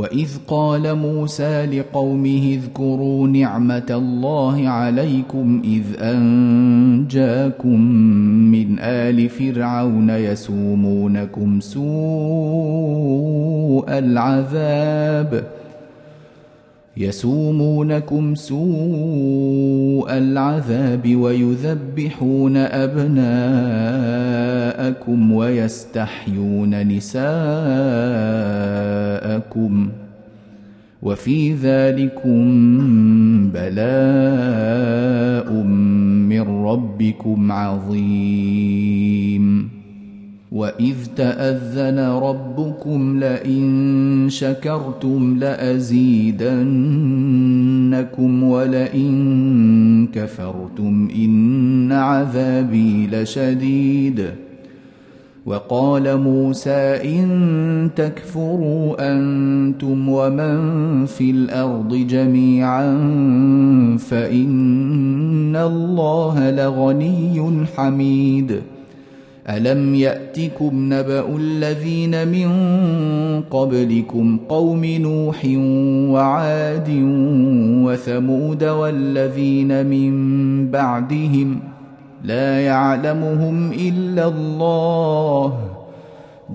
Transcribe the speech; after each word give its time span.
واذ 0.00 0.28
قال 0.48 0.94
موسى 0.94 1.66
لقومه 1.66 2.58
اذكروا 2.58 3.28
نعمه 3.28 3.86
الله 3.90 4.68
عليكم 4.68 5.62
اذ 5.64 5.84
انجاكم 6.00 7.80
من 8.50 8.78
ال 8.78 9.28
فرعون 9.28 10.10
يسومونكم 10.10 11.60
سوء 11.60 11.84
العذاب 13.88 15.59
يسومونكم 17.00 18.34
سوء 18.34 20.18
العذاب 20.18 21.16
ويذبحون 21.16 22.56
أبناءكم 22.56 23.12
ويستحيون 25.32 26.88
نساءكم 26.88 27.30
وفي 31.02 31.54
ذلكم 31.54 32.40
بلاء 33.50 35.52
من 36.28 36.64
ربكم 36.64 37.52
عظيم. 37.52 39.00
واذ 40.52 40.96
تاذن 41.16 41.98
ربكم 41.98 43.18
لئن 43.18 44.26
شكرتم 44.28 45.38
لازيدنكم 45.38 46.42
ولئن 48.42 50.08
كفرتم 50.14 51.08
ان 51.16 51.92
عذابي 51.92 53.06
لشديد 53.06 54.30
وقال 55.46 56.16
موسى 56.16 57.00
ان 57.18 57.90
تكفروا 57.96 59.12
أنتم 59.12 60.08
ومن 60.08 61.06
في 61.06 61.30
الأرض 61.30 61.94
جميعا 61.94 62.96
فان 63.98 65.56
الله 65.56 66.50
لغني 66.50 67.66
حميد 67.76 68.60
الم 69.50 69.94
ياتكم 69.94 70.70
نبا 70.94 71.36
الذين 71.36 72.28
من 72.28 72.50
قبلكم 73.50 74.38
قوم 74.48 74.84
نوح 74.84 75.44
وعاد 76.14 76.88
وثمود 77.84 78.64
والذين 78.64 79.86
من 79.86 80.12
بعدهم 80.70 81.60
لا 82.24 82.60
يعلمهم 82.60 83.72
الا 83.72 84.28
الله 84.28 85.69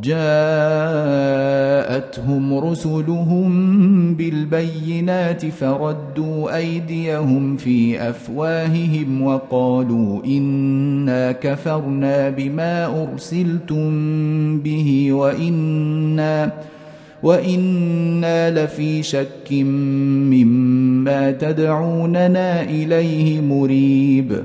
جاءتهم 0.00 1.44
رسلهم 2.58 4.14
بالبينات 4.14 5.46
فردوا 5.46 6.56
أيديهم 6.56 7.56
في 7.56 8.08
أفواههم 8.08 9.22
وقالوا 9.22 10.24
إنا 10.24 11.32
كفرنا 11.32 12.28
بما 12.30 13.02
أرسلتم 13.02 13.90
به 14.58 15.12
وإنا 15.12 16.52
وإنا 17.22 18.64
لفي 18.64 19.02
شك 19.02 19.52
مما 20.32 21.30
تدعوننا 21.30 22.62
إليه 22.62 23.40
مريب. 23.40 24.44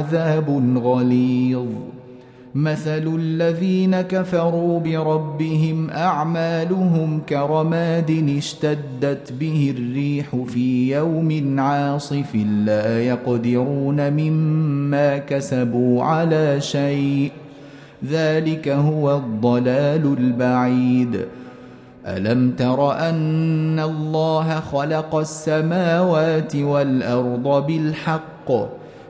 عذاب 0.00 0.78
غليظ. 0.84 1.66
مثل 2.54 3.14
الذين 3.18 4.00
كفروا 4.00 4.80
بربهم 4.80 5.90
أعمالهم 5.90 7.20
كرماد 7.28 8.34
اشتدت 8.38 9.32
به 9.40 9.74
الريح 9.78 10.36
في 10.46 10.92
يوم 10.92 11.60
عاصف 11.60 12.34
لا 12.64 13.02
يقدرون 13.02 14.12
مما 14.12 15.18
كسبوا 15.18 16.04
على 16.04 16.60
شيء. 16.60 17.30
ذلك 18.10 18.68
هو 18.68 19.16
الضلال 19.16 20.16
البعيد. 20.18 21.20
ألم 22.06 22.50
تر 22.50 22.92
أن 22.92 23.80
الله 23.80 24.60
خلق 24.60 25.14
السماوات 25.14 26.56
والأرض 26.56 27.66
بالحق؟ 27.66 28.79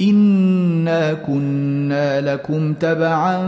انا 0.00 1.14
كنا 1.14 2.20
لكم 2.20 2.72
تبعا 2.72 3.38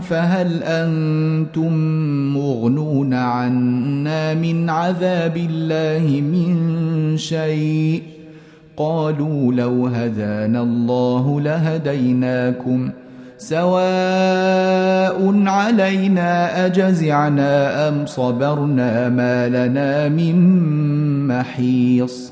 فهل 0.00 0.62
أنتم 0.62 1.72
مغنون 2.34 3.14
عنا 3.14 4.34
من 4.34 4.70
عذاب 4.70 5.36
الله 5.36 6.20
من 6.20 7.16
شيء 7.18 8.02
قالوا 8.76 9.52
لو 9.52 9.86
هدانا 9.86 10.62
الله 10.62 11.40
لهديناكم 11.40 12.90
سواء 13.38 15.12
علينا 15.46 16.66
اجزعنا 16.66 17.88
ام 17.88 18.06
صبرنا 18.06 19.08
ما 19.08 19.48
لنا 19.48 20.08
من 20.08 20.36
محيص 21.28 22.31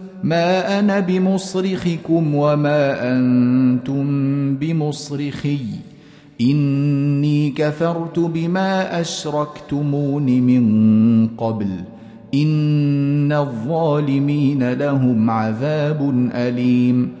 ما 0.23 0.79
أنا 0.79 0.99
بمصرخكم 0.99 2.35
وما 2.35 3.11
أنتم 3.17 4.05
بمصرخي. 4.55 5.59
إني 6.41 7.49
كفرت 7.49 8.19
بما 8.19 9.01
أشركتمون 9.01 10.25
من 10.25 11.27
قبل. 11.27 11.67
إن 12.33 13.31
الظالمين 13.31 14.73
لهم 14.73 15.29
عذاب 15.29 16.29
أليم. 16.33 17.20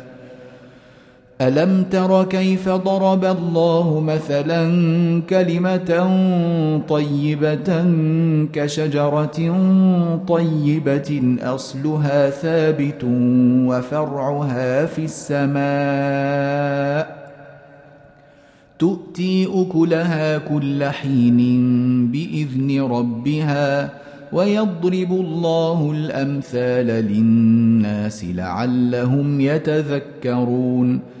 الم 1.41 1.83
تر 1.83 2.23
كيف 2.23 2.69
ضرب 2.69 3.25
الله 3.25 3.99
مثلا 3.99 4.61
كلمه 5.29 5.91
طيبه 6.89 7.85
كشجره 8.53 9.37
طيبه 10.27 11.37
اصلها 11.41 12.29
ثابت 12.29 13.03
وفرعها 13.67 14.85
في 14.85 15.05
السماء 15.05 15.61
تؤتي 18.79 19.47
اكلها 19.53 20.37
كل 20.37 20.83
حين 20.83 21.37
باذن 22.11 22.81
ربها 22.81 23.89
ويضرب 24.33 25.11
الله 25.11 25.91
الامثال 25.91 26.87
للناس 26.87 28.25
لعلهم 28.25 29.41
يتذكرون 29.41 31.20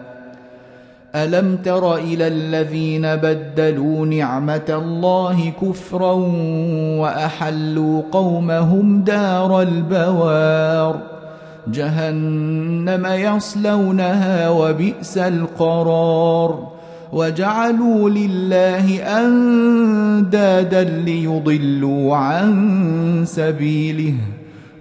ألم 1.15 1.55
تر 1.55 1.95
إلى 1.95 2.27
الذين 2.27 3.01
بدلوا 3.01 4.05
نعمة 4.05 4.61
الله 4.69 5.51
كفرا 5.61 6.13
وأحلوا 6.99 8.01
قومهم 8.11 9.01
دار 9.01 9.61
البوار؟ 9.61 11.01
جهنم 11.67 13.05
يصلونها 13.05 14.49
وبئس 14.49 15.17
القرار. 15.17 16.67
وجعلوا 17.13 18.09
لله 18.09 19.03
أندادا 19.03 20.83
ليضلوا 20.83 22.15
عن 22.15 23.23
سبيله. 23.25 24.13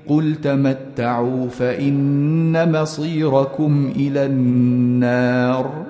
قل 0.08 0.34
تمتعوا 0.42 1.48
فإن 1.48 2.80
مصيركم 2.82 3.92
إلى 3.96 4.26
النار. 4.26 5.89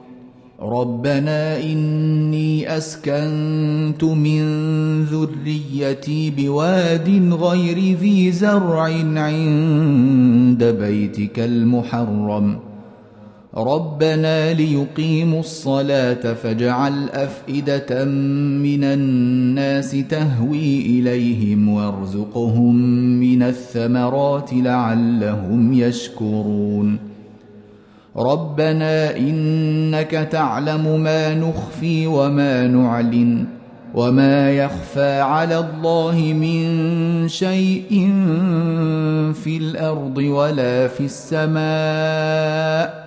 ربنا 0.61 1.63
إني 1.63 2.77
أسكنت 2.77 4.03
من 4.03 4.43
ذريتي 5.03 6.29
بواد 6.29 7.33
غير 7.33 7.97
ذي 7.97 8.31
زرع 8.31 8.83
عند 9.15 10.63
بيتك 10.63 11.39
المحرم. 11.39 12.57
ربنا 13.57 14.53
ليقيموا 14.53 15.39
الصلاة 15.39 16.33
فاجعل 16.33 17.09
أفئدة 17.09 18.05
من 18.05 18.83
الناس 18.83 19.91
تهوي 20.09 20.79
إليهم 20.85 21.69
وارزقهم 21.69 22.75
من 23.19 23.43
الثمرات 23.43 24.49
لعلهم 24.53 25.73
يشكرون. 25.73 27.10
ربنا 28.17 29.17
إنك 29.17 30.11
تعلم 30.11 31.01
ما 31.01 31.33
نخفي 31.33 32.07
وما 32.07 32.67
نعلن 32.67 33.45
وما 33.93 34.51
يخفى 34.51 35.21
على 35.21 35.59
الله 35.59 36.33
من 36.33 37.27
شيء 37.27 37.89
في 39.33 39.57
الأرض 39.57 40.17
ولا 40.17 40.87
في 40.87 41.05
السماء. 41.05 43.01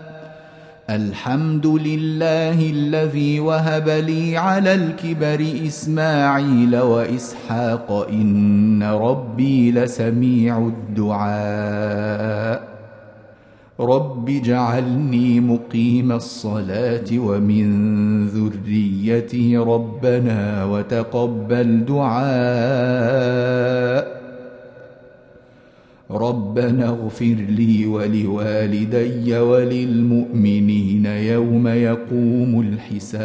الحمد 0.91 1.67
لله 1.67 2.71
الذي 2.71 3.41
وهب 3.41 3.89
لي 3.89 4.37
على 4.37 4.75
الكبر 4.75 5.47
إسماعيل 5.67 6.77
وإسحاق 6.77 8.07
إن 8.13 8.83
ربي 8.83 9.73
لسميع 9.73 10.59
الدعاء. 10.99 12.74
رب 13.81 14.31
اجعلني 14.31 15.41
مقيم 15.41 16.13
الصلاه 16.13 17.19
ومن 17.19 18.27
ذريتي 18.27 19.57
ربنا 19.57 20.65
وتقبل 20.65 21.85
دعاء 21.85 22.25
ربنا 26.11 26.89
اغفر 26.89 27.37
لي 27.49 27.87
ولوالدي 27.87 29.39
وللمؤمنين 29.39 31.07
يوم 31.07 31.69
يقوم 31.69 32.61
الحساب 32.61 33.25